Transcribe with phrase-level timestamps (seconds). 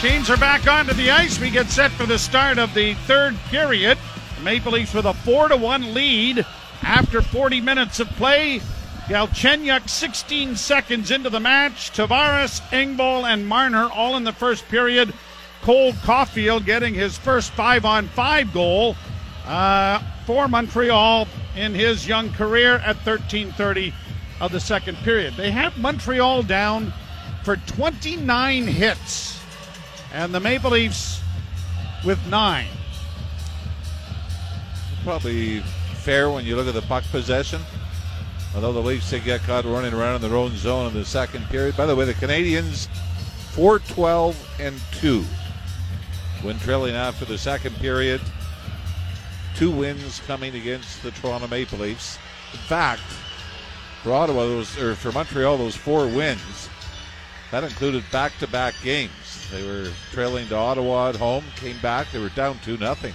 [0.00, 1.38] Teams are back onto the ice.
[1.38, 3.98] We get set for the start of the third period.
[4.42, 6.46] Maple Leafs with a 4 to 1 lead
[6.80, 8.62] after 40 minutes of play.
[9.08, 11.90] Galchenyuk 16 seconds into the match.
[11.90, 15.12] Tavares, Engvall, and Marner all in the first period.
[15.60, 18.96] Cole Caufield getting his first five on five goal
[19.44, 23.92] uh, for Montreal in his young career at 13:30
[24.40, 25.34] of the second period.
[25.34, 26.94] They have Montreal down
[27.42, 29.39] for 29 hits,
[30.12, 31.20] and the Maple Leafs
[32.04, 32.68] with nine.
[35.04, 35.60] Probably
[35.94, 37.60] fair when you look at the puck possession.
[38.54, 41.48] Although the Leafs did get caught running around in their own zone in the second
[41.48, 41.76] period.
[41.76, 42.88] By the way, the Canadiens
[43.52, 45.24] 4 12 and 2
[46.42, 48.20] when trailing after the second period.
[49.54, 52.18] Two wins coming against the Toronto Maple Leafs.
[52.52, 53.02] In fact,
[54.02, 56.68] for Ottawa, those, or for Montreal, those four wins,
[57.50, 59.12] that included back to back games.
[59.50, 63.14] They were trailing to Ottawa at home, came back, they were down 2 nothing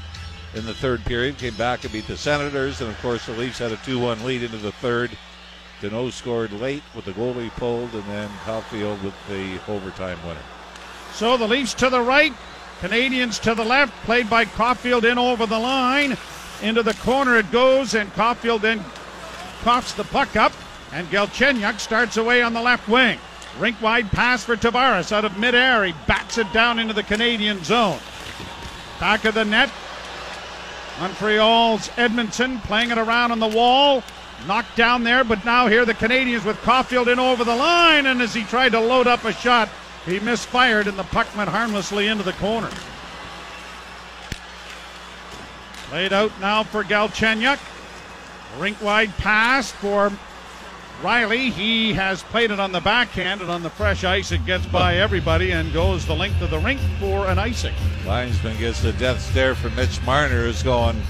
[0.53, 3.59] in the third period, came back and beat the Senators, and of course the Leafs
[3.59, 5.11] had a 2 1 lead into the third.
[5.81, 10.39] Danault scored late with the goalie pulled, and then Caufield with the overtime winner.
[11.13, 12.33] So the Leafs to the right,
[12.79, 16.17] Canadiens to the left, played by Caufield in over the line.
[16.61, 18.83] Into the corner it goes, and Caufield then
[19.63, 20.53] coughs the puck up,
[20.93, 23.19] and Galchenyuk starts away on the left wing.
[23.59, 25.85] Rink wide pass for Tavares out of midair.
[25.85, 27.99] He bats it down into the Canadian zone.
[28.99, 29.71] Back of the net.
[30.99, 34.03] Montreal's Edmundson playing it around on the wall.
[34.47, 38.21] Knocked down there, but now here the Canadiens with Caufield in over the line, and
[38.21, 39.69] as he tried to load up a shot,
[40.05, 42.69] he misfired and the puck went harmlessly into the corner.
[45.91, 47.59] Laid out now for Galchenyuk.
[48.59, 50.11] Rink wide pass for
[51.01, 51.51] Rielly.
[51.51, 54.97] He has played it on the backhand, and on the fresh ice, it gets by
[54.97, 57.73] everybody and goes the length of the rink for an icing.
[58.05, 61.01] Linesman gets the death stare from Mitch Marner, who's going,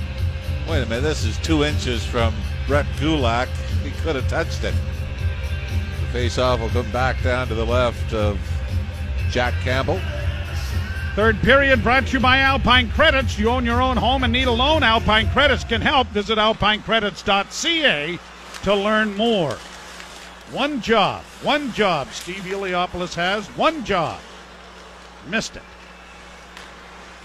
[0.67, 2.33] wait a minute, this is two inches from
[2.67, 3.49] Brett Kulak.
[3.83, 4.73] He could have touched it.
[6.01, 8.39] The face off will come back down to the left of
[9.29, 9.99] Jack Campbell.
[11.15, 13.39] Third period brought to you by Alpine Credits.
[13.39, 14.83] You own your own home and need a loan.
[14.83, 16.07] Alpine Credits can help.
[16.07, 18.19] Visit alpinecredits.ca
[18.63, 19.57] to learn more.
[20.51, 24.19] One job, one job Steve Iliopoulos has, one job.
[25.27, 25.63] Missed it.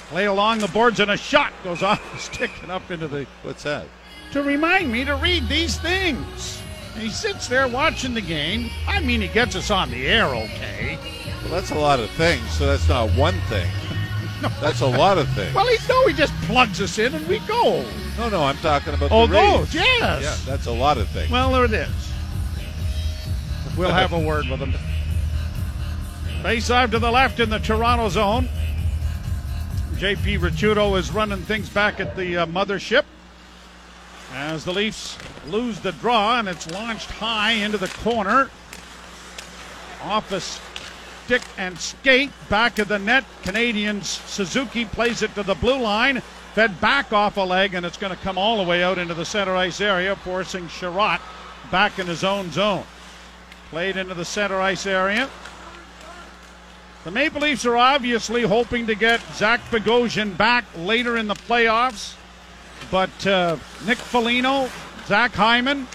[0.08, 3.26] Play along the boards and a shot goes off the stick and up into the.
[3.42, 3.86] What's that?
[4.32, 6.62] To remind me to read these things.
[6.94, 8.70] And he sits there watching the game.
[8.88, 10.98] I mean, he gets us on the air okay.
[11.42, 13.70] Well, that's a lot of things, so that's not one thing.
[14.42, 14.48] no.
[14.60, 15.54] That's a lot of things.
[15.54, 17.84] Well, he, no, he just plugs us in and we go.
[18.18, 20.22] No, no, I'm talking about Oh, the oh, those, yes.
[20.22, 21.30] Yeah, that's a lot of things.
[21.30, 22.09] Well, there it is.
[23.80, 24.74] We'll have a word with him.
[26.42, 28.46] Face off to the left in the Toronto zone.
[29.94, 33.04] JP Ricciuto is running things back at the uh, mothership
[34.34, 38.50] as the Leafs lose the draw and it's launched high into the corner.
[40.02, 43.24] Off a stick and skate back of the net.
[43.44, 46.20] Canadiens Suzuki plays it to the blue line.
[46.52, 49.14] Fed back off a leg and it's going to come all the way out into
[49.14, 51.18] the center ice area, forcing Chiarot
[51.70, 52.84] back in his own zone.
[53.70, 55.30] Played into the center ice area.
[57.04, 62.14] The Maple Leafs are obviously hoping to get Zach Bogosian back later in the playoffs,
[62.90, 64.68] but uh, Nick Foligno,
[65.06, 65.86] Zach Hyman,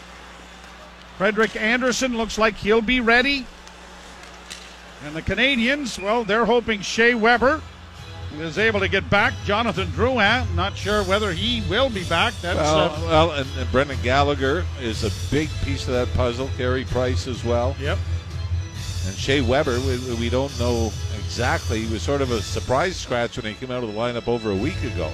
[1.17, 3.45] Frederik Andersen looks like he'll be ready.
[5.05, 7.61] And the Canadiens, well, they're hoping Shea Weber
[8.41, 9.33] is able to get back.
[9.43, 12.33] Jonathan Drouin, not sure whether he will be back.
[12.41, 16.49] That's well, uh, well and, and Brendan Gallagher is a big piece of that puzzle.
[16.57, 17.75] Carey Price as well.
[17.79, 17.97] yep.
[19.05, 21.81] And Shea Weber, we, we don't know exactly.
[21.83, 24.51] He was sort of a surprise scratch when he came out of the lineup over
[24.51, 25.11] a week ago.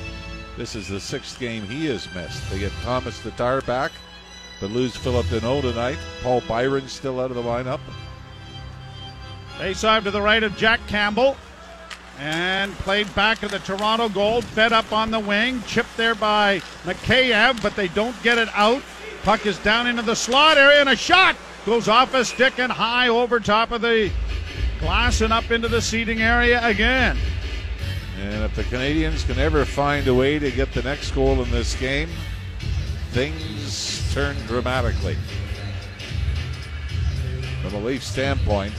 [0.58, 2.50] This is the sixth game he has missed.
[2.50, 3.92] They get Thomas Tatar back,
[4.60, 5.98] but lose Phillip Danault tonight.
[6.24, 7.80] Paul Byron still out of the lineup.
[9.58, 11.36] Face off to the right of Jack Campbell.
[12.20, 14.42] And played back to the Toronto goal.
[14.42, 15.62] Fed up on the wing.
[15.64, 18.84] Chipped there by Mikheyev, but they don't get it out.
[19.24, 21.36] Puck is down into the slot area, and a shot
[21.66, 24.12] goes off a stick and high over top of the
[24.80, 27.18] glass and up into the seating area again.
[28.20, 31.50] And if the Canadiens can ever find a way to get the next goal in
[31.50, 32.10] this game,
[33.12, 35.18] things turn dramatically.
[37.62, 38.74] From a Leaf standpoint,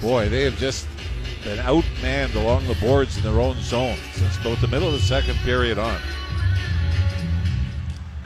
[0.00, 0.86] boy, they have just
[1.44, 5.00] been outmanned along the boards in their own zone since about the middle of the
[5.00, 6.00] second period on.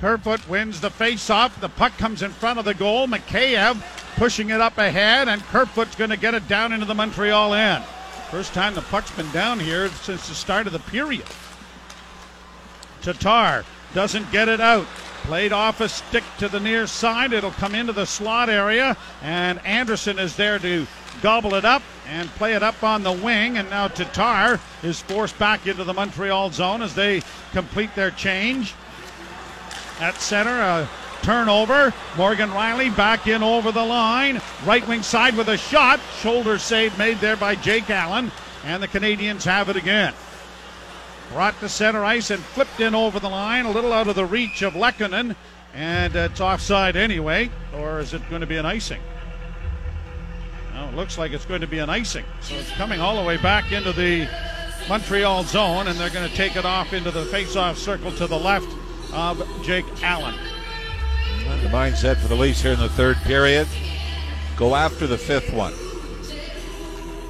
[0.01, 1.61] Kerfoot wins the face-off.
[1.61, 3.07] The puck comes in front of the goal.
[3.07, 3.83] Mikheyev
[4.17, 7.85] pushing it up ahead, and Kerfoot's going to get it down into the Montreal end.
[8.31, 11.27] First time the puck's been down here since the start of the period.
[13.01, 13.65] Tatar
[13.95, 14.87] doesn't get it out.
[15.25, 17.33] Played off a stick to the near side.
[17.33, 20.87] It'll come into the slot area, and Anderson is there to
[21.23, 23.59] gobble it up and play it up on the wing.
[23.59, 27.23] And now Tatar is forced back into the Montreal zone as they
[27.53, 28.75] complete their change.
[30.01, 30.89] At center, a
[31.23, 31.95] turnover.
[32.17, 34.41] Morgan Rielly back in over the line.
[34.65, 36.01] Right wing side with a shot.
[36.21, 38.31] Shoulder save made there by Jake Allen.
[38.65, 40.15] And the Canadiens have it again.
[41.33, 44.27] Brought to center ice and flipped in over the line, a little out of the
[44.27, 45.35] reach of Lehkonen.
[45.73, 47.51] And it's offside anyway.
[47.75, 49.01] Or is it going to be an icing?
[50.95, 52.25] It looks like it's going to be an icing.
[52.41, 54.29] So it's coming all the way back into the
[54.89, 58.39] Montreal zone, and they're going to take it off into the face-off circle to the
[58.39, 58.69] left
[59.13, 60.37] of Jake Allen.
[61.65, 63.67] The mindset for the Leafs here in the third period
[64.57, 65.75] go after the fifth one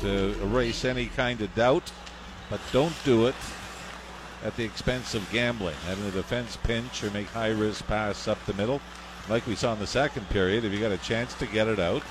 [0.02, 1.90] to erase any kind of doubt,
[2.50, 3.34] but don't do it
[4.44, 8.44] at the expense of gambling, having the defense pinch or make high risk pass up
[8.44, 8.82] the middle.
[9.30, 11.78] Like we saw in the second period, if you got a chance to get it
[11.78, 12.02] out,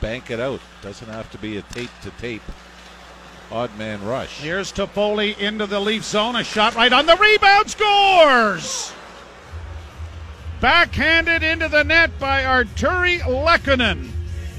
[0.00, 0.60] bank it out.
[0.82, 2.42] Doesn't have to be a tape to tape
[3.50, 4.40] odd man rush.
[4.40, 6.36] Here's Toffoli into the Leaf zone.
[6.36, 7.70] A shot right on the rebound.
[7.70, 8.92] Scores!
[10.60, 14.10] Backhanded into the net by Artturi Lehkonen.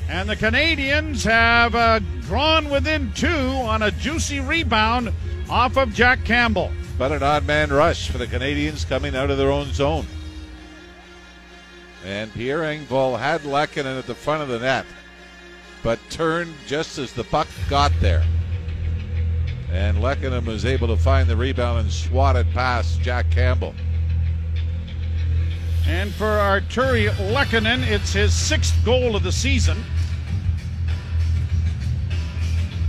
[0.10, 5.14] And the Canadiens have uh, drawn within two on a juicy rebound
[5.50, 6.72] off of Jack Campbell.
[6.98, 10.06] But an odd man rush for the Canadiens coming out of their own zone.
[12.04, 14.86] And Pierre Engvall had Lehkonen at the front of the net,
[15.84, 18.24] but turned just as the puck got there.
[19.72, 23.74] And Lehkonen was able to find the rebound and swat it past Jack Campbell.
[25.88, 29.84] And for Artturi Lehkonen, it's his sixth goal of the season.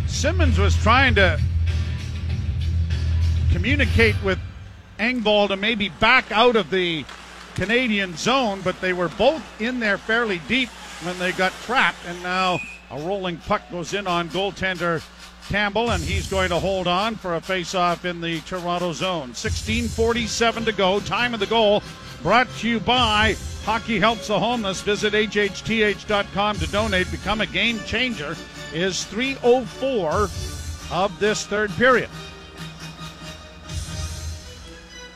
[0.06, 1.40] Simmonds was trying to
[3.50, 4.38] communicate with
[4.98, 7.04] Engvall to maybe back out of the
[7.54, 10.68] Canadian zone, but they were both in there fairly deep
[11.02, 11.98] when they got trapped.
[12.06, 12.60] And now
[12.92, 15.02] a rolling puck goes in on goaltender
[15.48, 19.32] Campbell, and he's going to hold on for a face-off in the Toronto zone.
[19.32, 21.00] 16:47 to go.
[21.00, 21.82] Time of the goal
[22.22, 24.82] brought to you by Hockey Helps the Homeless.
[24.82, 27.10] Visit hhth.com to donate.
[27.10, 28.36] Become a game changer.
[28.72, 30.30] Is 3:04
[30.92, 32.08] of this third period.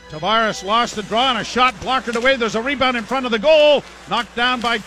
[0.09, 2.35] Tavares lost the draw and a shot blocked it away.
[2.37, 4.79] There's a rebound in front of the goal, knocked down by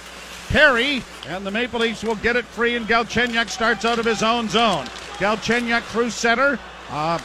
[0.50, 2.74] Perry, and the Maple Leafs will get it free.
[2.74, 4.84] And Galchenyuk starts out of his own zone.
[5.18, 6.58] Galchenyuk through center.
[6.90, 7.18] Uh,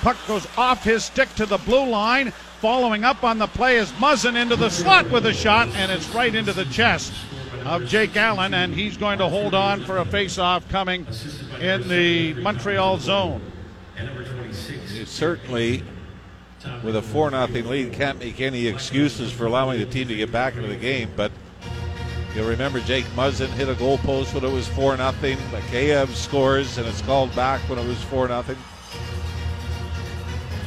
[0.00, 2.32] puck goes off his stick to the blue line.
[2.60, 6.08] Following up on the play is Muzzin into the slot with a shot, and it's
[6.10, 7.12] right into the chest
[7.64, 11.06] of Jake Allen, and he's going to hold on for a face-off coming
[11.60, 13.40] in the Montreal zone.
[15.04, 15.82] Certainly,
[16.82, 20.32] with a 4 0 lead, can't make any excuses for allowing the team to get
[20.32, 21.32] back into the game, but
[22.34, 25.12] You'll remember Jake Muzzin hit a goal post when it was 4 0.
[25.12, 28.42] Mikheyev scores and it's called back when it was 4 0.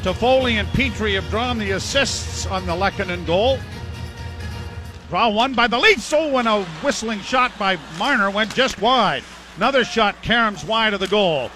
[0.03, 3.57] Toffoli and Petry have drawn the assists on the Lehkonen goal.
[5.09, 6.13] Draw one by the Leafs.
[6.13, 9.23] Oh, and a whistling shot by Marner went just wide.
[9.57, 11.50] Another shot caroms wide of the goal.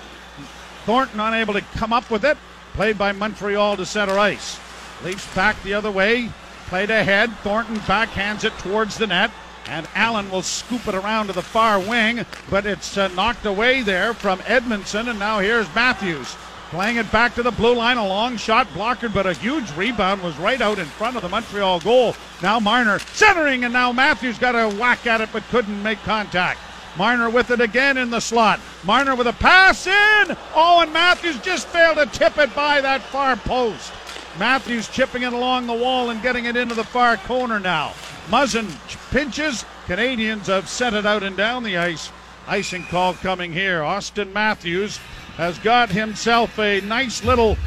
[0.85, 2.37] Thornton unable to come up with it.
[2.73, 4.59] Played by Montreal to center ice.
[5.03, 6.31] Leafs back the other way.
[6.65, 7.31] Played ahead.
[7.43, 9.29] Thornton backhands it towards the net
[9.69, 13.83] and Allen will scoop it around to the far wing, but it's uh, knocked away
[13.83, 15.07] there from Edmundson.
[15.07, 16.35] and now here's Matthews.
[16.71, 20.21] Playing it back to the blue line, a long shot blocked, but a huge rebound
[20.21, 22.15] was right out in front of the Montreal goal.
[22.43, 26.59] Now Marner centering, and now Matthews got a whack at it but couldn't make contact.
[26.95, 28.59] Marner with it again in the slot.
[28.83, 30.37] Marner with a pass in.
[30.53, 33.91] Oh, and Matthews just failed to tip it by that far post.
[34.37, 37.93] Matthews chipping it along the wall and getting it into the far corner now.
[38.29, 38.69] Muzzin
[39.09, 39.65] pinches.
[39.87, 42.11] Canadiens have set it out and down the ice.
[42.47, 43.83] Icing call coming here.
[43.83, 44.97] Austin Matthews
[45.37, 47.57] has got himself a nice little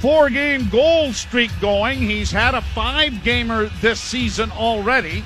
[0.00, 1.98] four game goal streak going.
[1.98, 5.24] He's had a five gamer this season already.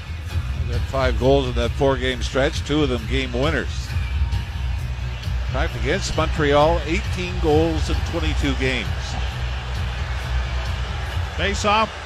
[0.71, 3.89] Got five goals in that four game stretch, two of them game winners.
[5.49, 8.89] In fact, against Montreal, 18 goals in 22 games.
[11.37, 12.04] Face off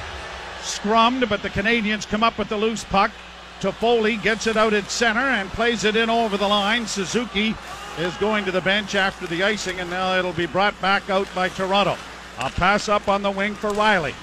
[0.77, 3.11] scrummed, but the Canadiens come up with the loose puck.
[3.59, 6.87] Toffoli gets it out at center and plays it in over the line.
[6.87, 7.55] Suzuki
[7.97, 11.27] is going to the bench after the icing, and now it'll be brought back out
[11.35, 11.97] by Toronto.
[12.39, 14.13] A pass up on the wing for Rielly.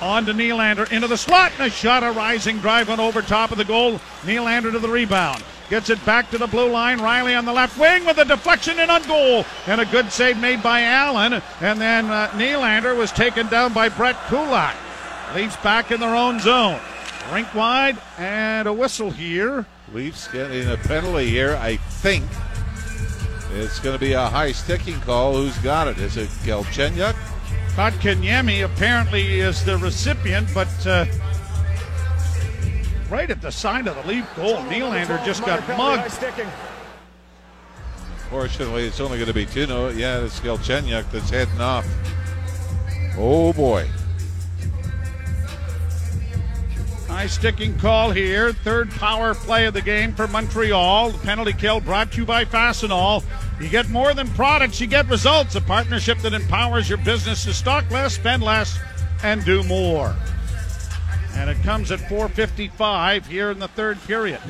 [0.00, 3.50] On to Nylander into the slot, and a shot, a rising drive on over top
[3.50, 3.98] of the goal.
[4.22, 5.42] Nylander to the rebound.
[5.70, 6.98] Gets it back to the blue line.
[6.98, 9.44] Rielly on the left wing with a deflection in on goal.
[9.66, 11.40] And a good save made by Allen.
[11.60, 14.76] And then uh, Nylander was taken down by Brett Kulak.
[15.34, 16.78] Leafs back in their own zone.
[17.32, 19.66] Rink wide and a whistle here.
[19.92, 21.56] Leafs getting a penalty here.
[21.56, 22.24] I think
[23.52, 25.34] it's going to be a high sticking call.
[25.34, 25.98] Who's got it?
[25.98, 27.14] Is it Galchenyuk?
[27.74, 31.06] Kotkaniemi apparently is the recipient, but uh,
[33.08, 36.12] right at the side of the Leaf goal, Nylander just got mugged.
[38.28, 39.66] Fortunately, it's only going to be two.
[39.66, 41.86] No, yeah, it's Galchenyuk that's heading off.
[43.16, 43.88] Oh boy.
[47.12, 48.54] High sticking call here.
[48.54, 51.10] Third power play of the game for Montreal.
[51.10, 53.22] The penalty kill brought to you by Fastenal.
[53.60, 55.54] You get more than products, you get results.
[55.54, 58.78] A partnership that empowers your business to stock less, spend less,
[59.22, 60.16] and do more.
[61.34, 64.40] And it comes at 4.55 here in the third period.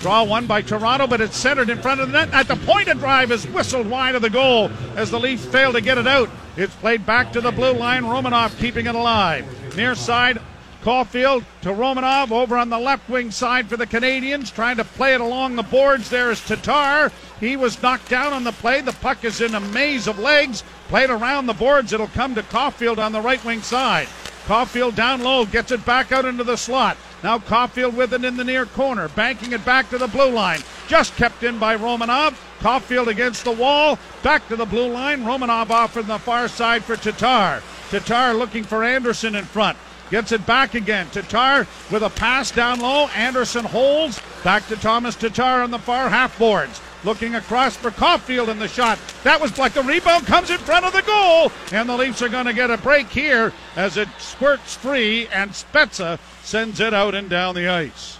[0.00, 2.32] Draw one by Toronto, but it's centered in front of the net.
[2.32, 5.74] At the point, a drive is whistled wide of the goal as the Leafs fail
[5.74, 6.30] to get it out.
[6.56, 8.04] It's played back to the blue line.
[8.04, 9.44] Romanov keeping it alive.
[9.76, 10.40] Near side,
[10.82, 15.14] Caufield to Romanov over on the left wing side for the Canadians, trying to play
[15.14, 16.08] it along the boards.
[16.08, 17.10] There is Tatar.
[17.40, 18.80] He was knocked down on the play.
[18.80, 20.62] The puck is in a maze of legs.
[20.88, 21.92] Played around the boards.
[21.92, 24.06] It'll come to Caufield on the right wing side.
[24.46, 26.96] Caufield down low, gets it back out into the slot.
[27.22, 30.60] Now Caufield with it in the near corner, banking it back to the blue line.
[30.86, 32.34] Just kept in by Romanov.
[32.60, 35.24] Caufield against the wall, back to the blue line.
[35.24, 37.62] Romanov off from the far side for Tatar.
[37.90, 39.76] Tatar looking for Anderson in front.
[40.10, 41.08] Gets it back again.
[41.10, 43.08] Tatar with a pass down low.
[43.08, 44.20] Anderson holds.
[44.42, 46.80] Back to Thomas Tatar on the far half boards.
[47.04, 48.98] Looking across for Caufield in the shot.
[49.22, 51.52] That was like the rebound comes in front of the goal.
[51.72, 55.50] And the Leafs are going to get a break here as it squirts free and
[55.52, 58.18] Spezza sends it out and down the ice.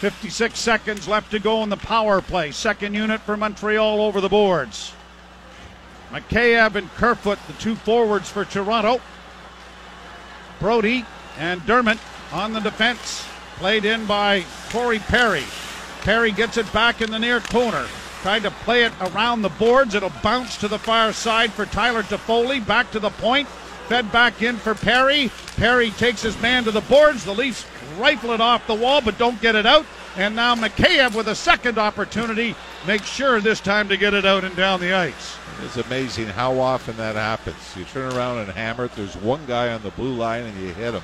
[0.00, 2.50] 56 seconds left to go in the power play.
[2.50, 4.92] Second unit for Montreal over the boards.
[6.12, 9.00] Mikheyev and Kerfoot, the two forwards for Toronto.
[10.60, 11.04] Brodie
[11.38, 11.98] and Dermott
[12.32, 13.26] on the defense.
[13.56, 15.44] Played in by Corey Perry.
[16.02, 17.86] Perry gets it back in the near corner.
[18.22, 19.94] Tried to play it around the boards.
[19.94, 22.64] It'll bounce to the far side for Tyler Toffoli.
[22.64, 23.48] Back to the point.
[23.88, 25.30] Fed back in for Perry.
[25.56, 27.24] Perry takes his man to the boards.
[27.24, 27.64] The Leafs
[27.98, 29.86] rifle it off the wall but don't get it out.
[30.16, 32.54] And now Mikheyev with a second opportunity
[32.86, 35.36] makes sure this time to get it out and down the ice.
[35.64, 37.56] It's amazing how often that happens.
[37.76, 38.92] You turn around and hammer it.
[38.96, 41.02] There's one guy on the blue line and you hit him.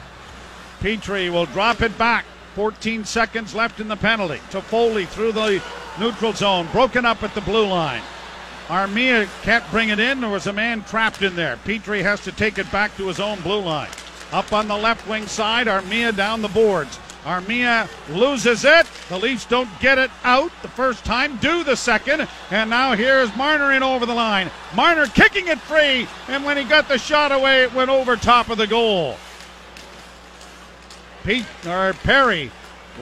[0.81, 2.25] Petry will drop it back.
[2.55, 4.41] 14 seconds left in the penalty.
[4.51, 5.63] Toffoli through the
[5.99, 8.03] neutral zone, broken up at the blue line.
[8.69, 10.21] Armia can't bring it in.
[10.21, 11.57] There was a man trapped in there.
[11.65, 13.91] Petry has to take it back to his own blue line.
[14.33, 16.99] Up on the left wing side, Armia down the boards.
[17.25, 18.87] Armia loses it.
[19.09, 22.29] The Leafs don't get it out the first time, do the second.
[22.51, 24.51] And now here's Marner in over the line.
[24.75, 26.07] Marner kicking it free.
[26.29, 29.17] And when he got the shot away, it went over top of the goal.
[31.25, 32.51] Pete or Perry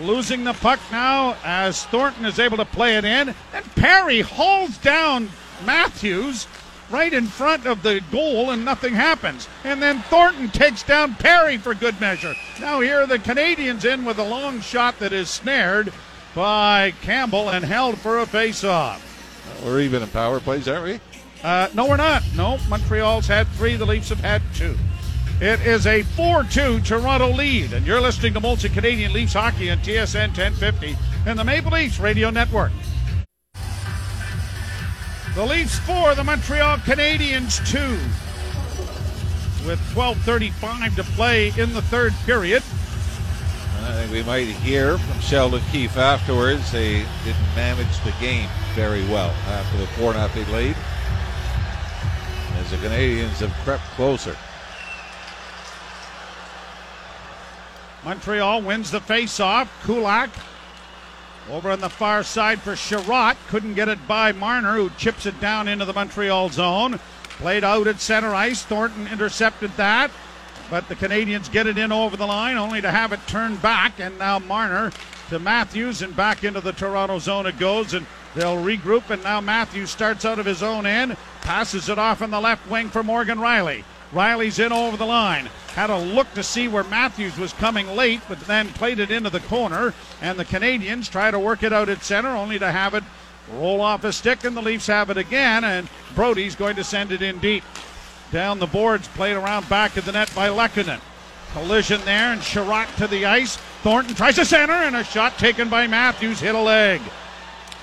[0.01, 3.35] losing the puck now as Thornton is able to play it in.
[3.53, 5.29] And Perry hauls down
[5.65, 6.47] Matthews
[6.93, 9.49] right in front of the goal and nothing happens.
[9.65, 12.35] And then Thornton takes down Perry for good measure.
[12.61, 15.93] Now here are the Canadiens in with a long shot that is snared
[16.35, 19.09] by Campbell and held for a face-off.
[19.65, 21.01] We're even in power plays, aren't we?
[21.43, 22.23] Uh, no, we're not.
[22.37, 23.77] No, Montreal's had three.
[23.77, 24.77] The Leafs have had two.
[25.41, 29.71] It is a 4 2 Toronto lead, and you're listening to Molson Canadian Leafs Hockey
[29.71, 30.97] on TSN 1050
[31.27, 32.71] and the Maple Leafs Radio Network.
[35.35, 37.79] The Leafs 4, the Montreal Canadiens 2.
[39.67, 42.63] With 12.35 to play in the third period.
[43.81, 46.71] I think we might hear from Sheldon Keefe afterwards.
[46.71, 50.77] They didn't manage the game very well after the 4 0 lead.
[52.59, 54.37] As the Canadiens have crept closer.
[58.05, 59.73] Montreal wins the face-off.
[59.85, 60.29] Kulak
[61.51, 63.37] over on the far side for Chiarot.
[63.49, 67.01] Couldn't get it by Marner, who chips it down into the Montreal zone.
[67.39, 68.63] Played out at center ice.
[68.63, 70.11] Thornton intercepted that.
[70.71, 73.99] But the Canadiens get it in over the line, only to have it turned back.
[73.99, 74.93] And now Marner
[75.29, 77.95] to Matthews, and back into the Toronto zone it goes.
[77.95, 79.11] And they'll regroup.
[79.11, 82.71] And now Matthews starts out of his own end, passes it off on the left
[82.71, 83.85] wing for Morgan Rielly.
[84.13, 85.49] Rielly's in over the line.
[85.75, 89.31] Had a look to see where Matthews was coming late, but then played it into
[89.31, 89.95] the corner.
[90.21, 93.05] And the Canadiens try to work it out at center, only to have it
[93.55, 95.65] roll off a stick, and the Leafs have it again.
[95.65, 97.65] And Brodie's going to send it in deep.
[98.31, 101.01] Down the boards, played around back of the net by Lehkonen.
[101.53, 103.57] Collision there, and Chiarot to the ice.
[103.83, 107.01] Thornton tries to center, and a shot taken by Matthews hit a leg.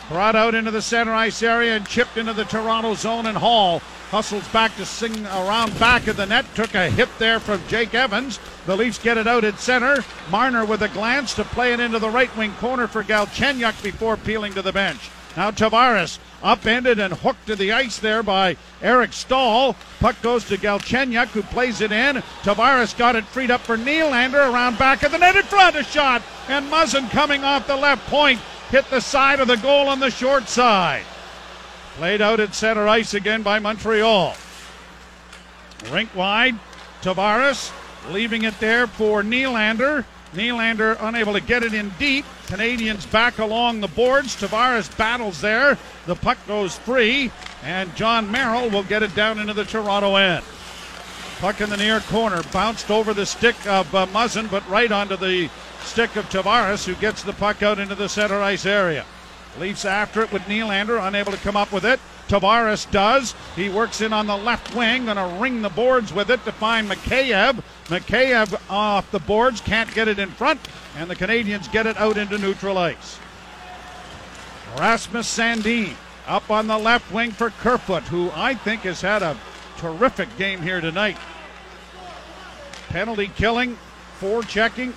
[0.10, 3.78] Brought out into the center ice area and chipped into the Toronto zone, and Holl
[4.10, 6.46] hustles back to sing around back of the net.
[6.56, 8.40] Took a hit there from Jake Evans.
[8.66, 10.04] The Leafs get it out at center.
[10.32, 14.18] Marner with a glance to play it into the right wing corner for Galchenyuk before
[14.18, 15.12] peeling to the bench.
[15.38, 19.76] Now Tavares upended and hooked to the ice there by Eric Staal.
[20.00, 22.24] Puck goes to Galchenyuk who plays it in.
[22.42, 25.76] Tavares got it freed up for Nylander around back of the net in front.
[25.76, 29.88] A shot and Muzzin coming off the left point hit the side of the goal
[29.88, 31.04] on the short side.
[31.96, 34.36] Played out at center ice again by Montreal.
[35.92, 36.56] Rink wide.
[37.02, 37.72] Tavares
[38.12, 40.06] leaving it there for Nylander.
[40.34, 42.26] Nylander unable to get it in deep.
[42.48, 44.36] Canadiens back along the boards.
[44.36, 45.78] Tavares battles there.
[46.06, 47.32] The puck goes free,
[47.64, 50.46] and Jon Merrill will get it down into the Toronto end.
[51.40, 55.16] Puck in the near corner, bounced over the stick of uh, Muzzin, but right onto
[55.16, 55.50] the
[55.90, 59.06] stick of Tavares, who gets the puck out into the center ice area.
[59.58, 62.00] Leafs after it with Nylander, unable to come up with it.
[62.28, 63.34] Tavares does.
[63.56, 66.52] He works in on the left wing, going to ring the boards with it to
[66.52, 67.64] find Mikheyev.
[67.86, 70.60] Mikheyev off the boards, can't get it in front,
[70.96, 73.20] and the Canadiens get it out into neutral ice.
[74.78, 75.96] Rasmus Sandin
[76.28, 79.36] up on the left wing for Kerfoot, who I think has had a
[79.78, 81.18] terrific game here tonight.
[82.90, 83.80] Penalty killing,
[84.20, 84.94] four checking.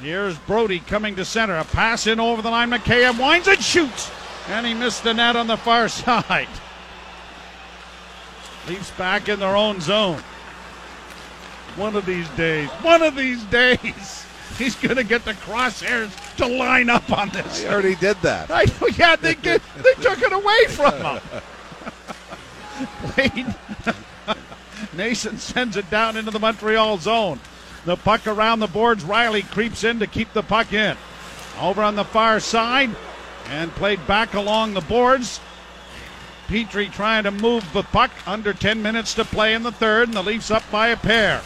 [0.00, 1.56] Here's Brodie coming to center.
[1.56, 2.70] A pass in over the line.
[2.70, 4.10] Mikheyev winds and shoots.
[4.48, 6.48] And he missed the net on the far side.
[8.68, 10.22] Leafs back in their own zone.
[11.76, 14.24] One of these days, one of these days,
[14.58, 17.62] he's going to get the crosshairs to line up on this.
[17.62, 18.50] He already did that.
[18.50, 21.20] I know, yeah, they, get, they took it away from him.
[23.16, 23.54] Wade.
[24.96, 27.40] Nason sends it down into the Montreal zone.
[27.84, 29.04] The puck around the boards.
[29.04, 30.96] Rielly creeps in to keep the puck in.
[31.60, 32.90] Over on the far side
[33.48, 35.40] and played back along the boards.
[36.48, 38.10] Petry trying to move the puck.
[38.26, 41.42] Under 10 minutes to play in the third, and the Leafs up by a pair.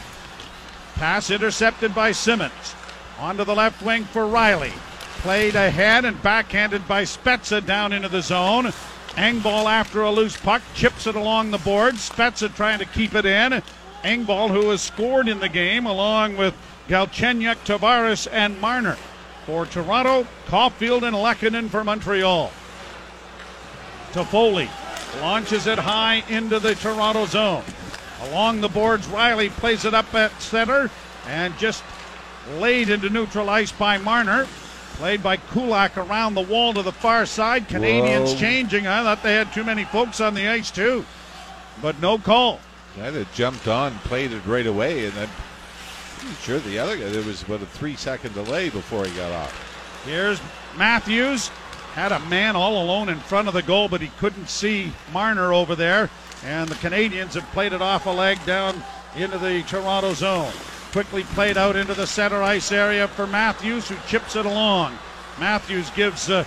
[0.95, 2.75] Pass intercepted by Simmonds.
[3.19, 4.73] Onto the left wing for Rielly.
[5.23, 8.73] Played ahead and backhanded by Spezza down into the zone.
[9.17, 11.95] Engvall after a loose puck, chips it along the board.
[11.95, 13.63] Spezza trying to keep it in.
[14.03, 16.55] Engvall, who has scored in the game, along with
[16.89, 18.97] Galchenyuk, Tavares, and Marner.
[19.47, 22.53] For Toronto, Caufield and Lehkonen for Montreal.
[24.13, 24.69] Toffoli
[25.21, 27.65] launches it high into the Toronto zone.
[28.23, 30.91] Along the boards, Rielly plays it up at center
[31.27, 31.83] and just
[32.57, 34.47] laid into neutral ice by Marner.
[34.95, 37.69] Played by Kulak around the wall to the far side.
[37.69, 38.37] Canadiens Whoa.
[38.37, 38.87] changing.
[38.87, 41.05] I thought they had too many folks on the ice, too.
[41.81, 42.61] But no call.
[42.97, 45.15] Guy that jumped on, played it right away, and
[46.19, 49.31] pretty sure the other guy there was about a three second delay before he got
[49.33, 50.03] off.
[50.05, 50.41] Here's
[50.77, 51.49] Matthews.
[51.95, 55.53] Had a man all alone in front of the goal, but he couldn't see Marner
[55.53, 56.11] over there.
[56.45, 58.83] And the Canadiens have played it off a leg down
[59.17, 60.53] into the Toronto zone.
[60.93, 64.97] Quickly played out into the center ice area for Matthews, who chips it along.
[65.41, 66.45] Matthews gives uh,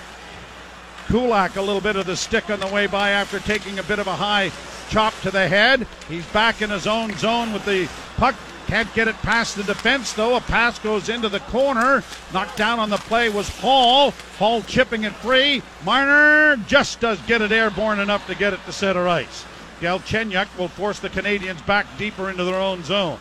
[1.08, 4.00] Kulak a little bit of the stick on the way by after taking a bit
[4.00, 4.52] of a high
[4.92, 5.88] chop to the head.
[6.10, 8.36] He's back in his own zone with the puck.
[8.68, 10.36] Can't get it past the defense though.
[10.36, 12.04] A pass goes into the corner.
[12.34, 14.12] Knocked down on the play was Holl.
[14.38, 15.64] Holl chipping it free.
[15.86, 19.46] Marner just does get it airborne enough to get it to center ice.
[19.80, 23.20] Galchenyuk will force the Canadiens back deeper into their own zone.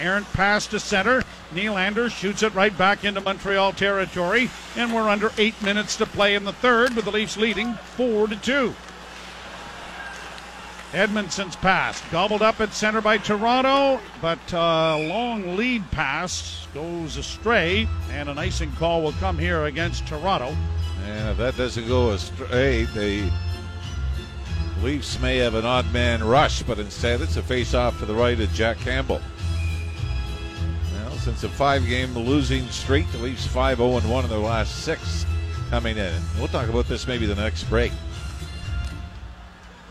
[0.00, 1.22] Errant pass to center.
[1.54, 6.34] Nylander shoots it right back into Montreal territory, and we're under eight minutes to play
[6.34, 8.74] in the third, with the Leafs leading four to two.
[10.92, 17.88] Edmundson's pass gobbled up at center by Toronto, but uh, long lead pass goes astray,
[18.10, 20.54] and an icing call will come here against Toronto.
[21.06, 23.30] And if that doesn't go astray, the
[24.82, 28.14] Leafs may have an odd man rush, but instead it's a face off to the
[28.14, 29.20] right of Jack Campbell.
[30.94, 34.84] Well, since a five game losing streak, the Leafs 5 0 1 in their last
[34.84, 35.24] six
[35.70, 36.12] coming in.
[36.36, 37.92] We'll talk about this maybe the next break.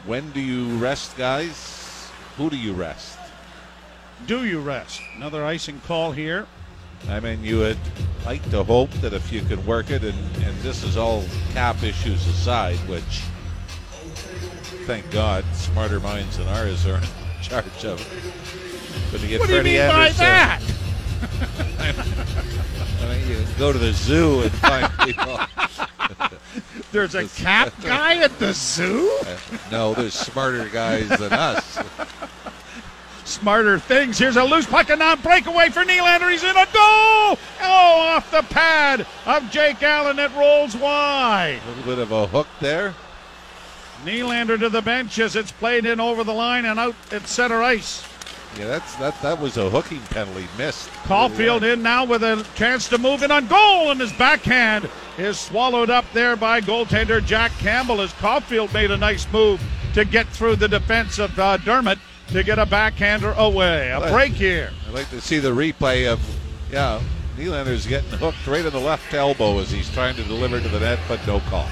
[0.06, 2.10] When do you rest, guys?
[2.38, 3.18] Who do you rest?
[4.26, 5.02] Do you rest?
[5.16, 6.48] Another icing call here.
[7.10, 7.78] I mean, you would
[8.26, 11.82] like to hope that if you could work it, and, and this is all cap
[11.84, 13.22] issues aside, which,
[14.86, 17.04] thank God, smarter minds than ours are in
[17.42, 19.12] charge of it.
[19.12, 20.62] But to get What do you Freddie mean by Andersen, that?
[23.02, 25.40] I mean, you go to the zoo and find people.
[26.92, 29.18] There's a cat guy at the zoo?
[29.26, 29.38] Uh,
[29.72, 31.80] no, there's smarter guys than us.
[33.24, 34.18] smarter things.
[34.18, 36.30] Here's a loose puck and now breakaway for Nylander.
[36.30, 37.38] He's in a goal.
[37.62, 40.20] Oh, off the pad of Jake Allen.
[40.20, 41.60] It rolls wide.
[41.64, 42.94] A little bit of a hook there.
[44.04, 47.62] Nylander to the bench as it's played in over the line and out at center
[47.62, 48.04] ice.
[48.58, 49.20] Yeah, that's that.
[49.22, 50.90] That was a hooking penalty missed.
[51.06, 55.40] Caufield in now with a chance to move in on goal, and his backhand is
[55.40, 59.62] swallowed up there by goaltender Jack Campbell as Caufield made a nice move
[59.94, 63.92] to get through the defense of uh, Dermott to get a backhander away.
[63.92, 64.72] A break here.
[64.88, 66.20] I'd like to see the replay of,
[66.72, 67.02] yeah,
[67.38, 70.80] Nylander's getting hooked right in the left elbow as he's trying to deliver to the
[70.80, 71.68] net, but no call.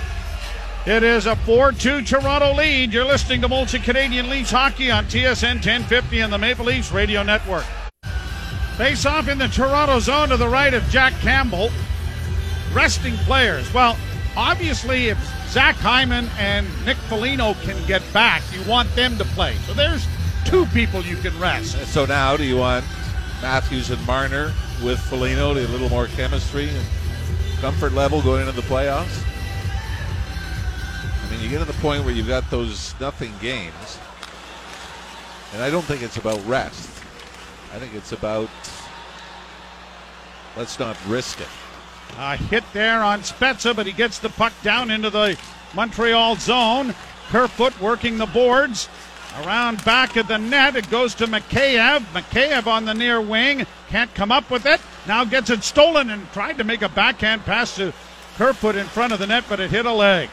[0.89, 2.91] It is a 4 2 Toronto lead.
[2.91, 7.21] You're listening to Molson Canadian Leafs hockey on TSN 1050 and the Maple Leafs Radio
[7.21, 7.63] Network.
[8.75, 11.69] Face off in the Toronto zone to the right of Jack Campbell.
[12.73, 13.71] Resting players.
[13.71, 13.99] Well,
[14.35, 19.53] obviously, if Zach Hyman and Nick Foligno can get back, you want them to play.
[19.67, 20.07] So there's
[20.43, 21.77] two people you can rest.
[21.93, 22.83] So now, do you want
[23.43, 24.51] Matthews and Marner
[24.83, 26.87] with Foligno to a little more chemistry and
[27.61, 29.23] comfort level going into the playoffs?
[31.41, 33.97] You get to the point where you've got those nothing games,
[35.53, 36.89] and I don't think it's about rest.
[37.73, 38.49] I think it's about
[40.57, 41.47] let's not risk it.
[42.17, 45.37] A hit there on Spezza, but he gets the puck down into the
[45.73, 46.93] Montreal zone.
[47.29, 48.89] Kerfoot working the boards.
[49.43, 51.99] Around back of the net, it goes to Mikheyev.
[52.13, 53.65] Mikheyev on the near wing.
[53.89, 54.81] Can't come up with it.
[55.07, 57.93] Now gets it stolen and tried to make a backhand pass to
[58.35, 60.29] Kerfoot in front of the net, but it hit a leg.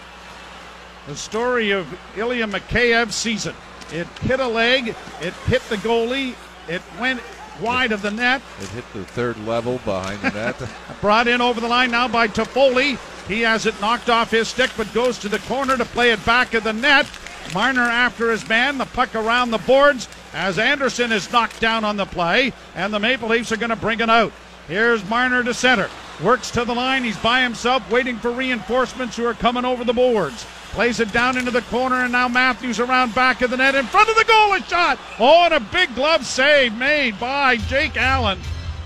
[1.06, 3.54] The story of Ilya Mikheyev's season.
[3.92, 4.88] It hit a leg,
[5.20, 6.34] it hit the goalie,
[6.68, 7.20] it went
[7.60, 8.42] wide of the net.
[8.60, 10.56] It hit the third level behind the net.
[11.00, 12.98] Brought in over the line now by Toffoli.
[13.28, 16.24] He has it knocked off his stick, but goes to the corner to play it
[16.26, 17.06] back of the net.
[17.54, 21.96] Marner after his man, the puck around the boards as Anderson is knocked down on
[21.96, 24.32] the play, and the Maple Leafs are going to bring it out.
[24.66, 25.88] Here's Marner to center.
[26.22, 27.04] Works to the line.
[27.04, 30.44] He's by himself, waiting for reinforcements who are coming over the boards.
[30.76, 33.86] Plays it down into the corner, and now Matthews around back of the net in
[33.86, 34.52] front of the goal.
[34.52, 34.98] A shot.
[35.18, 38.38] Oh, and a big glove save made by Jake Allen,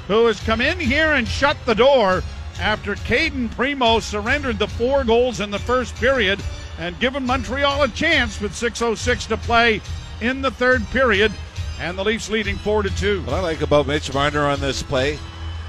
[0.07, 2.23] who has come in here and shut the door
[2.61, 6.41] after Cayden Primeau surrendered the four goals in the first period
[6.79, 9.83] and given Montreal a chance with 6.06 to play
[10.21, 11.33] in the third period,
[11.81, 13.23] and the Leafs leading 4 to 2.
[13.23, 15.19] What I like about Mitch Marner on this play,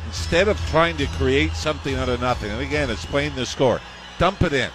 [0.06, 3.82] instead of trying to create something out of nothing, and again, it's playing the score,
[4.20, 4.70] dump it in,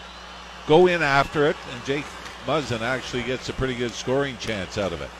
[0.66, 2.04] go in after it, and Jake
[2.46, 5.10] Muzzin actually gets a pretty good scoring chance out of it.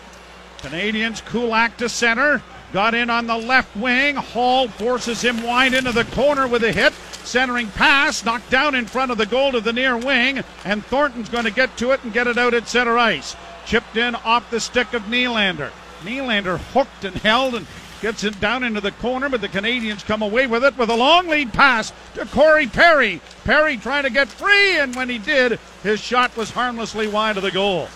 [0.58, 2.42] Canadiens, Kulak to center.
[2.72, 4.16] Got in on the left wing.
[4.16, 6.92] Holl forces him wide into the corner with a hit.
[7.24, 11.28] Centering pass, knocked down in front of the goal to the near wing, and Thornton's
[11.28, 13.36] going to get to it and get it out at center ice.
[13.66, 15.70] Chipped in off the stick of Nylander.
[16.02, 17.66] Nylander hooked and held and
[18.00, 20.96] gets it down into the corner, but the Canadiens come away with it with a
[20.96, 23.20] long lead pass to Corey Perry.
[23.44, 27.42] Perry trying to get free, and when he did, his shot was harmlessly wide of
[27.42, 27.88] the goal.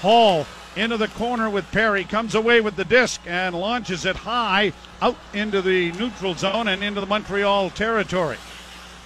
[0.00, 4.72] Holl into the corner with Perry, comes away with the disc and launches it high
[5.02, 8.36] out into the neutral zone and into the Montreal territory.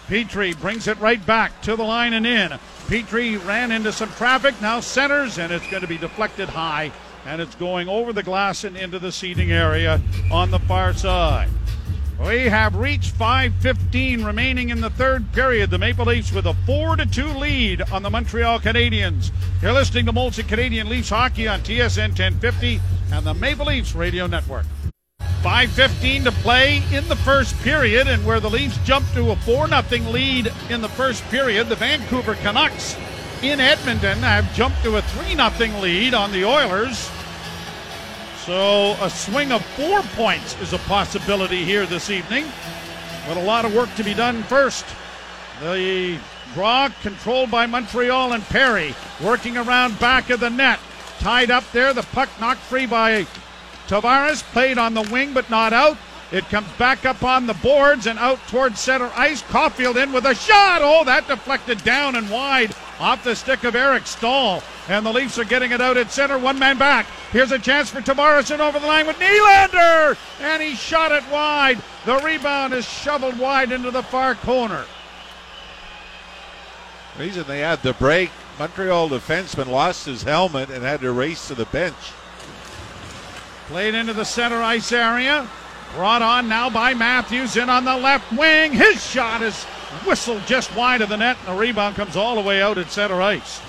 [0.09, 2.51] Petry brings it right back to the line and in.
[2.87, 6.93] Petry ran into some traffic, now centers, and it's going to be deflected high,
[7.27, 11.49] and it's going over the glass and into the seating area on the far side.
[12.21, 15.71] We have reached 5:15 remaining in the third period.
[15.71, 19.33] The Maple Leafs with a 4-2 lead on the Montreal Canadiens.
[19.61, 22.81] You're listening to Molson Canadian Leafs hockey on TSN 1050
[23.13, 24.67] and the Maple Leafs Radio Network.
[25.43, 29.67] 5:15 to play in the first period, and where the Leafs jumped to a 4
[29.67, 32.97] 0 lead in the first period, the Vancouver Canucks
[33.43, 37.11] in Edmonton have jumped to a 3 0 lead on the Oilers.
[38.47, 42.47] So a swing of four points is a possibility here this evening,
[43.27, 44.85] but a lot of work to be done first.
[45.61, 46.19] The
[46.55, 50.79] draw controlled by Montreal and Perry working around back of the net.
[51.19, 53.27] Tied up there, the puck knocked free by
[53.89, 55.97] Tavares, played on the wing but not out.
[56.31, 59.43] It comes back up on the boards and out towards center ice.
[59.43, 60.81] Caufield in with a shot.
[60.83, 64.63] Oh, that deflected down and wide off the stick of Eric Staal.
[64.89, 66.39] And the Leafs are getting it out at center.
[66.39, 67.07] One man back.
[67.33, 70.17] Here's a chance for Tavares and over the line with Nylander.
[70.41, 71.83] And he shot it wide.
[72.07, 74.85] The rebound is shoveled wide into the far corner.
[77.19, 81.55] Reason they had the break, Montreal defenseman lost his helmet and had to race to
[81.55, 82.13] the bench.
[83.67, 85.49] Played into the center ice area.
[85.95, 88.73] Brought on now by Matthews in on the left wing.
[88.73, 89.67] His shot is
[90.07, 92.91] whistled just wide of the net, and the rebound comes all the way out at
[92.91, 93.61] center ice.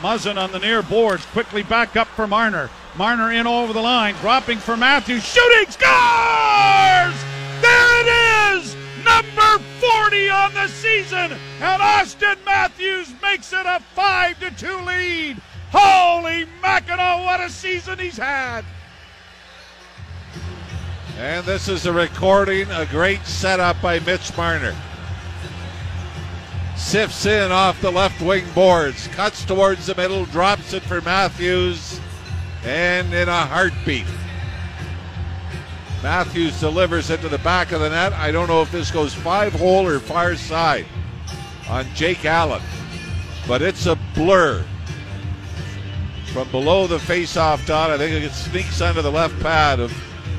[0.00, 2.70] Muzzin on the near boards, quickly back up for Marner.
[2.96, 7.14] Marner in over the line, dropping for Matthews, shooting, scores!
[7.60, 8.74] There it is!
[9.04, 15.42] Number 40 on the season, and Austin Matthews makes it a 5 to 2 lead.
[15.70, 18.64] Holy Mackinac, what a season he's had!
[21.18, 24.74] And this is a recording, a great setup by Mitch Marner.
[26.80, 32.00] Sifts in off the left wing boards, cuts towards the middle, drops it for Matthews,
[32.64, 34.06] and in a heartbeat.
[36.02, 38.12] Matthews delivers it to the back of the net.
[38.14, 40.86] I don't know if this goes five hole or far side
[41.68, 42.62] on Jake Allen,
[43.46, 44.64] but it's a blur
[46.32, 47.90] from below the face-off dot.
[47.90, 49.92] I think it sneaks under the left pad of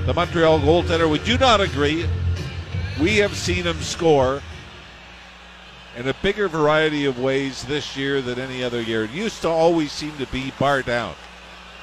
[0.06, 1.10] the Montreal goaltender.
[1.10, 2.06] Would you not agree?
[3.00, 4.42] We have seen him score
[5.96, 9.04] in a bigger variety of ways this year than any other year.
[9.04, 11.16] It used to always seem to be bar down.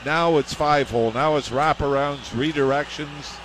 [0.05, 1.13] Now it's five hole.
[1.13, 3.37] Now it's wraparounds, redirections,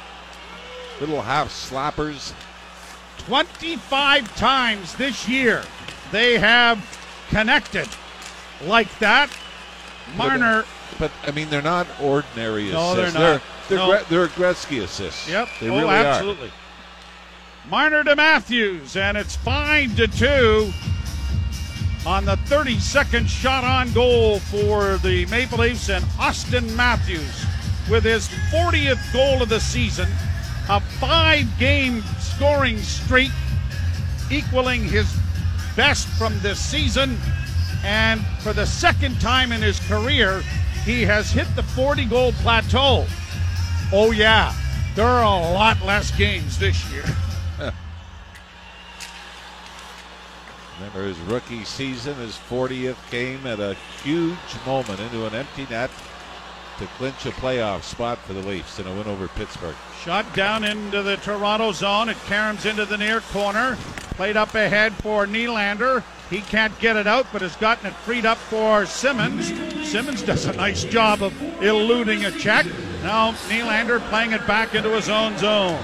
[1.00, 2.34] little half slappers.
[3.28, 5.64] 25 times this year
[6.12, 6.80] they have
[7.30, 7.88] connected
[8.66, 9.30] like that.
[9.30, 10.66] Uh, Marner.
[11.00, 13.20] But, I mean, they're not ordinary No, they're assists.
[13.20, 13.42] not.
[13.68, 13.88] They're, No.
[13.88, 15.28] Gre- they're Gretzky assists.
[15.28, 15.50] Yep.
[15.60, 16.52] They oh, really absolutely.
[17.70, 20.72] Marner to Matthews, and it's five to two
[22.06, 27.46] on the 32nd shot on goal for the Maple Leafs and Austin Matthews
[27.90, 30.10] with his 40th goal of the season,
[30.70, 33.32] a five-game scoring streak,
[34.30, 35.12] equaling his
[35.78, 37.18] best from this season,
[37.86, 40.44] and for the second time in his career,
[40.84, 43.06] he has hit the 40-goal plateau.
[43.94, 44.54] Oh yeah,
[44.96, 47.06] there are a lot less games this year.
[50.84, 55.90] Remember his rookie season, his 40th came at a huge moment into an empty net
[56.78, 59.78] to clinch a playoff spot for the Leafs in a win over Pittsburgh.
[60.02, 62.10] Shot down into the Toronto zone.
[62.10, 63.78] It caroms into the near corner.
[64.16, 66.04] Played up ahead for Nylander.
[66.30, 69.54] He can't get it out, but has gotten it freed up for Simmonds.
[69.90, 72.66] Simmonds does a nice job of eluding a check.
[73.04, 75.82] Now Nylander playing it back into his own zone.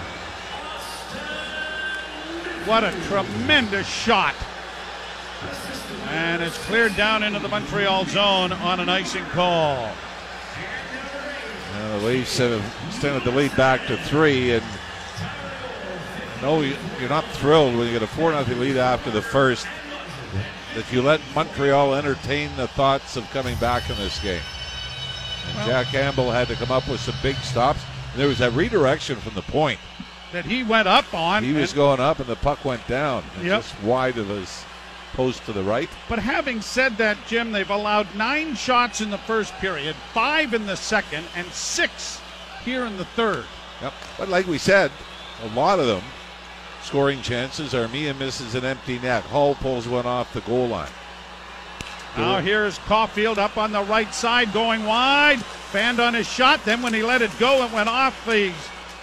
[2.65, 4.35] What a tremendous shot.
[6.10, 9.91] And it's cleared down into the Montreal zone on an icing call.
[11.78, 14.63] The Leafs have extended the lead back to three, and
[16.41, 19.65] no, you- you're not thrilled when you get a 4 0 lead after the first
[20.75, 24.41] that you let Montreal entertain the thoughts of coming back in this game.
[25.47, 27.80] And Well- Jack Campbell had to come up with some big stops.
[28.15, 29.80] There was that redirection from the point.
[30.32, 31.43] That he went up on.
[31.43, 33.45] He was going up, and the puck went down, Yep.
[33.62, 34.63] just wide of his
[35.13, 35.89] post to the right.
[36.08, 40.65] But having said that, Jim, they've allowed nine shots in the first period, five in
[40.65, 42.22] the second, and six
[42.63, 43.45] here in the third.
[43.82, 43.93] Yep.
[44.17, 44.91] But like we said,
[45.43, 46.04] a lot of them
[46.84, 49.24] scoring chances are Mia misses an empty net.
[49.24, 50.89] Holl pulls one off the goal line.
[52.17, 55.39] Now here's Caufield up on the right side going wide.
[55.39, 56.65] Fanned on his shot.
[56.65, 58.52] Then when he let it go, it went off the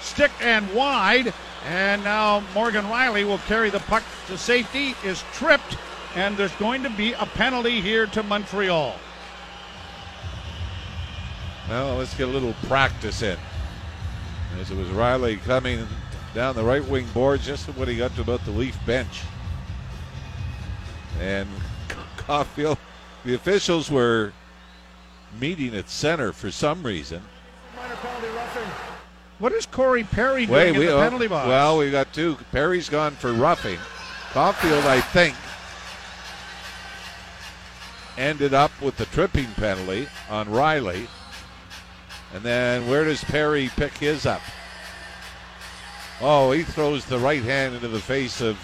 [0.00, 1.32] stick and wide.
[1.66, 5.76] And now Morgan Rielly will carry the puck to safety, is tripped,
[6.16, 8.94] and there's going to be a penalty here to Montreal.
[11.68, 13.38] Well, let's get a little practice in.
[14.58, 15.86] As it was Rielly coming
[16.34, 19.22] down the right wing board just when he got to about the Leaf bench.
[21.20, 21.48] And
[22.16, 22.78] Caufield,
[23.24, 24.32] the officials were
[25.38, 27.20] meeting at center for some reason.
[27.74, 28.70] Minor penalty roughing.
[29.38, 31.46] What is Corey Perry doing Wait, in we, the penalty box?
[31.48, 32.38] well, we got two.
[32.52, 33.78] Perry's gone for roughing.
[34.32, 35.34] Caufield, I think,
[38.18, 41.06] ended up with the tripping penalty on Rielly.
[42.34, 44.42] And then where does Perry pick his up?
[46.20, 48.58] Oh, he throws the right hand into the face of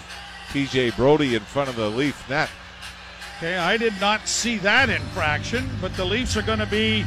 [0.49, 2.49] TJ Brodie in front of the Leaf net.
[3.37, 7.05] Okay, I did not see that infraction, but the Leafs are going to be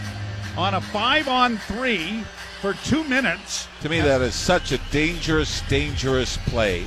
[0.56, 2.22] on a five on three
[2.60, 3.68] for two minutes.
[3.82, 6.84] To me, that is such a dangerous, dangerous play.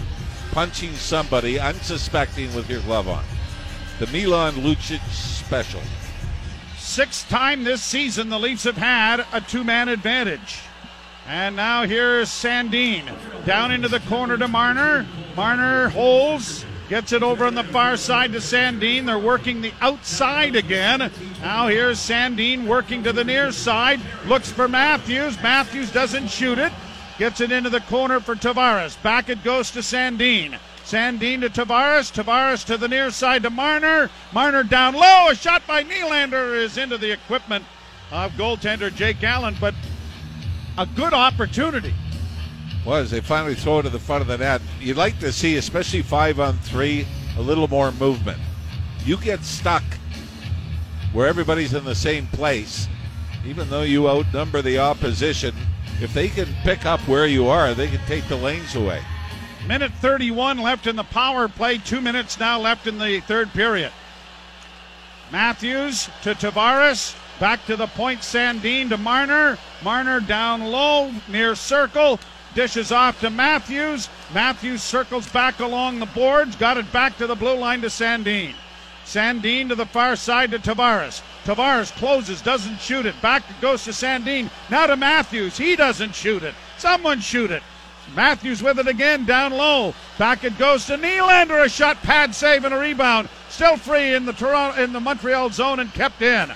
[0.52, 3.24] Punching somebody unsuspecting with your glove on.
[4.00, 5.02] The Milan Lucic
[5.50, 5.82] special.
[6.78, 10.60] Sixth time this season, the Leafs have had a two man advantage.
[11.28, 13.10] And now here's Sandin
[13.48, 15.08] down into the corner to Marner.
[15.36, 19.08] Marner holds, gets it over on the far side to Sandin.
[19.08, 21.12] They're working the outside again.
[21.42, 25.42] Now here's Sandin working to the near side, looks for Matthews.
[25.42, 26.72] Matthews doesn't shoot it,
[27.18, 29.02] gets it into the corner for Tavares.
[29.02, 30.60] Back it goes to Sandin.
[30.90, 32.12] Sandin to Tavares.
[32.12, 34.10] Tavares to the near side to Marner.
[34.34, 35.28] Marner down low.
[35.30, 37.64] A shot by Nylander is into the equipment
[38.10, 39.76] of goaltender Jake Allen, but
[40.80, 41.94] a good opportunity.
[42.86, 44.62] Was they finally throw it to the front of the net?
[44.80, 47.06] You'd like to see, especially five on three,
[47.38, 48.40] a little more movement.
[49.06, 49.84] You get stuck
[51.14, 52.88] where everybody's in the same place,
[53.46, 55.54] even though you outnumber the opposition.
[56.02, 59.04] If they can pick up where you are, they can take the lanes away.
[59.68, 61.78] Minute 31 left in the power play.
[61.78, 63.92] Two minutes now left in the third period.
[65.32, 67.16] Matthews to Tavares.
[67.40, 68.22] Back to the point.
[68.22, 69.58] Sandin to Marner.
[69.84, 72.20] Marner down low near circle.
[72.56, 74.10] Dishes off to Matthews.
[74.34, 76.56] Matthews circles back along the boards.
[76.56, 78.54] Got it back to the blue line to Sandin.
[79.06, 81.22] Sandin to the far side to Tavares.
[81.44, 83.20] Tavares closes, doesn't shoot it.
[83.22, 84.50] Back goes to Sandin.
[84.70, 85.58] Now to Matthews.
[85.58, 86.56] He doesn't shoot it.
[86.78, 87.64] Someone shoot it.
[88.16, 89.94] Matthews with it again, down low.
[90.18, 91.64] Back it goes to Nylander.
[91.64, 93.30] A shot, pad save, and a rebound.
[93.50, 96.52] Still free in the Toronto in the Montreal zone and kept in.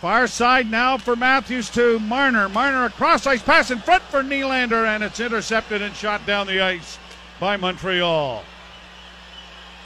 [0.00, 2.48] Far side now for Matthews to Marner.
[2.48, 6.46] Marner a cross ice pass in front for Nylander, and it's intercepted and shot down
[6.46, 6.98] the ice
[7.40, 8.44] by Montreal.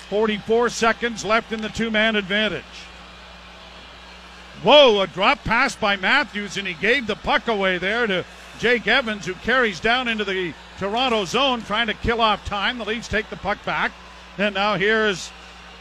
[0.09, 2.65] 44 seconds left in the two man advantage.
[4.63, 8.25] Whoa, a drop pass by Matthews, and he gave the puck away there to
[8.61, 12.77] Jake Evans, who carries down into the Toronto zone, trying to kill off time.
[12.77, 13.91] The Leafs take the puck back.
[14.37, 15.33] And now here's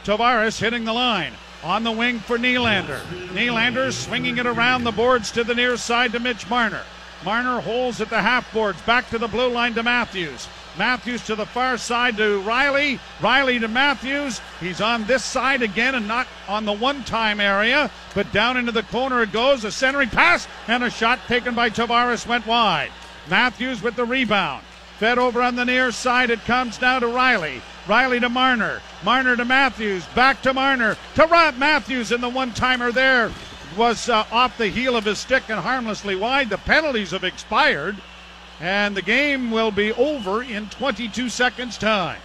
[0.05, 1.33] Tavares hitting the line.
[1.61, 3.01] On the wing for Nylander.
[3.33, 6.83] Nylander swinging it around the boards to the near side to Mitch Marner.
[7.25, 10.47] Marner holds at the half boards, back to the blue line to Matthews.
[10.77, 12.99] Matthews to the far side to Rielly.
[13.19, 14.39] Rielly to Matthews.
[14.59, 18.71] He's on this side again and not on the one time area, but down into
[18.71, 19.63] the corner it goes.
[19.63, 22.91] A centering pass and a shot taken by Tavares went wide.
[23.29, 24.63] Matthews with the rebound.
[24.97, 26.29] Fed over on the near side.
[26.29, 27.61] It comes now to Rielly.
[27.85, 28.81] Rielly to Marner.
[29.03, 30.05] Marner to Matthews.
[30.07, 30.97] Back to Marner.
[31.15, 33.31] To Rob Matthews, and the one timer there
[33.77, 36.49] was uh, off the heel of his stick and harmlessly wide.
[36.49, 37.95] The penalties have expired,
[38.59, 42.19] and the game will be over in 22 seconds' time.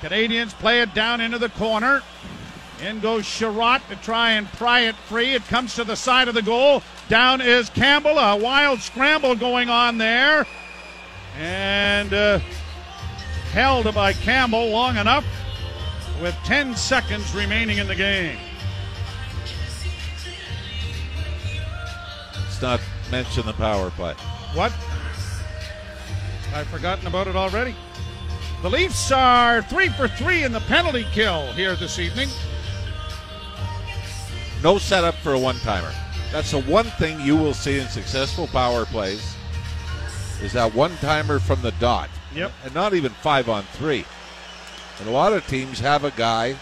[0.00, 2.02] Canadiens play it down into the corner.
[2.82, 5.34] In goes Chiarot to try and pry it free.
[5.34, 6.82] It comes to the side of the goal.
[7.08, 8.18] Down is Campbell.
[8.18, 10.44] A wild scramble going on there.
[11.38, 12.40] And uh,
[13.52, 15.24] held by Campbell long enough
[16.20, 18.38] with 10 seconds remaining in the game.
[22.48, 22.80] It's not
[23.12, 24.14] mentioned the power play.
[24.54, 24.72] What?
[26.54, 27.74] I've forgotten about it already.
[28.62, 32.28] The Leafs are three for three in the penalty kill here this evening.
[34.62, 35.92] No setup for a one timer.
[36.30, 39.36] That's the one thing you will see in successful power plays
[40.40, 42.08] is that one timer from the dot.
[42.34, 42.52] Yep.
[42.64, 44.04] And not even five on three.
[45.00, 46.56] And a lot of teams have a guy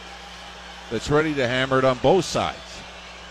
[0.90, 2.59] that's ready to hammer it on both sides.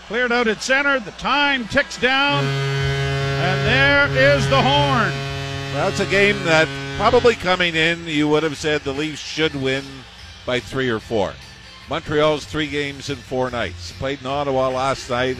[0.06, 1.00] Cleared out at center.
[1.00, 2.44] The time ticks down.
[2.44, 5.29] And there is the horn.
[5.72, 9.84] That's a game that probably coming in, you would have said the Leafs should win
[10.44, 11.32] by three or four.
[11.88, 13.92] Montreal's three games in four nights.
[13.92, 15.36] Played in Ottawa last night.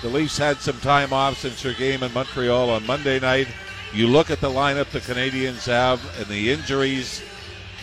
[0.00, 3.48] The Leafs had some time off since their game in Montreal on Monday night.
[3.92, 7.22] You look at the lineup the Canadiens have and the injuries.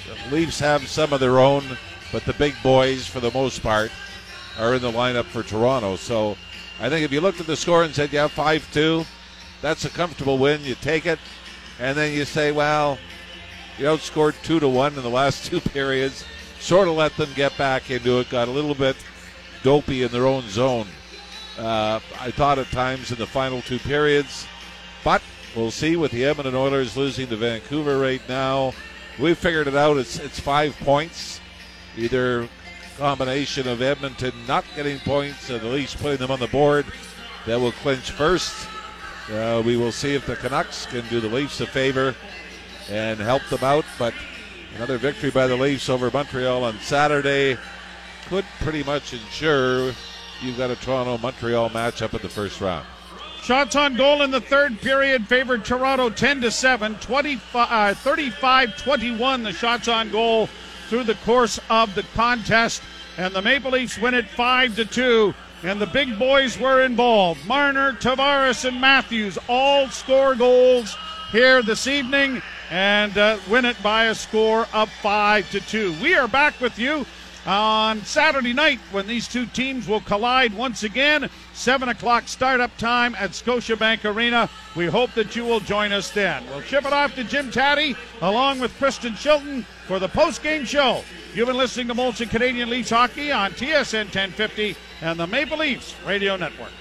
[0.07, 1.63] The Leafs have some of their own,
[2.11, 3.91] but the big boys, for the most part,
[4.57, 5.97] are in the lineup for Toronto.
[5.97, 6.37] So
[6.79, 9.05] I think if you looked at the score and said, yeah, 5 2,
[9.61, 10.63] that's a comfortable win.
[10.63, 11.19] You take it.
[11.81, 12.99] And then you say, well,
[13.79, 16.23] you outscored 2 to 1 in the last two periods.
[16.59, 18.29] Sort of let them get back into it.
[18.29, 18.95] Got a little bit
[19.63, 20.87] dopey in their own zone.
[21.57, 24.47] Uh, I thought at times in the final two periods.
[25.03, 25.23] But
[25.55, 28.73] we'll see with the Edmonton Oilers losing to Vancouver right now.
[29.19, 29.97] We figured it out.
[29.97, 31.41] It's it's five points.
[31.97, 32.47] Either
[32.97, 36.85] combination of Edmonton not getting points and at least putting them on the board
[37.47, 38.53] that will clinch first.
[39.31, 42.13] Uh, we will see if the Canucks can do the Leafs a favor
[42.89, 43.85] and help them out.
[43.97, 44.13] But
[44.75, 47.57] another victory by the Leafs over Montreal on Saturday
[48.27, 49.93] could pretty much ensure
[50.41, 52.85] you've got a Toronto Montreal matchup in the first round.
[53.41, 58.77] Shots on goal in the third period favored Toronto 10 to 7, 25, uh, 35
[58.77, 60.47] 21 the shots on goal
[60.89, 62.83] through the course of the contest.
[63.17, 65.33] And the Maple Leafs win it 5 to 2.
[65.63, 67.45] And the big boys were involved.
[67.45, 70.97] Marner, Tavares, and Matthews all score goals
[71.31, 72.41] here this evening
[72.71, 75.95] and uh, win it by a score of 5 to 2.
[76.01, 77.05] We are back with you
[77.45, 81.29] on Saturday night when these two teams will collide once again.
[81.53, 84.49] 7 o'clock startup time at Scotiabank Arena.
[84.75, 86.43] We hope that you will join us then.
[86.49, 91.03] We'll ship it off to Jim Tatti along with Kristen Chilton for the post-game show.
[91.33, 95.95] You've been listening to Molson Canadian Leafs Hockey on TSN 1050 and the Maple Leafs
[96.05, 96.71] Radio Network.